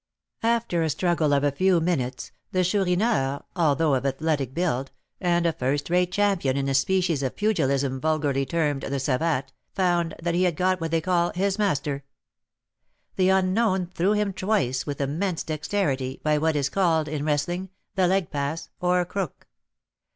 After 0.41 0.81
a 0.81 0.89
struggle 0.89 1.31
of 1.31 1.43
a 1.43 1.51
few 1.51 1.79
minutes, 1.79 2.31
the 2.51 2.63
Chourineur, 2.63 3.43
although 3.55 3.93
of 3.93 4.03
athletic 4.03 4.51
build, 4.51 4.89
and 5.19 5.45
a 5.45 5.53
first 5.53 5.91
rate 5.91 6.11
champion 6.11 6.57
in 6.57 6.67
a 6.67 6.73
species 6.73 7.21
of 7.21 7.35
pugilism 7.35 8.01
vulgarly 8.01 8.43
termed 8.43 8.81
the 8.81 8.99
savate, 8.99 9.53
found 9.75 10.15
that 10.19 10.33
he 10.33 10.41
had 10.45 10.55
got 10.55 10.81
what 10.81 10.89
they 10.89 11.01
call 11.01 11.31
his 11.35 11.59
master. 11.59 12.03
The 13.15 13.29
unknown 13.29 13.91
threw 13.93 14.13
him 14.13 14.33
twice 14.33 14.87
with 14.87 14.99
immense 14.99 15.43
dexterity, 15.43 16.19
by 16.23 16.39
what 16.39 16.55
is 16.55 16.67
called, 16.67 17.07
in 17.07 17.23
wrestling, 17.23 17.69
the 17.93 18.07
leg 18.07 18.31
pass, 18.31 18.69
or 18.79 19.05
crook. 19.05 19.45